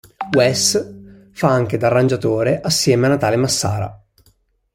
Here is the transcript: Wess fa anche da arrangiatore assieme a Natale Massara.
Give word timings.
Wess 0.35 0.93
fa 1.29 1.49
anche 1.49 1.77
da 1.77 1.85
arrangiatore 1.85 2.59
assieme 2.59 3.05
a 3.05 3.09
Natale 3.09 3.35
Massara. 3.35 4.03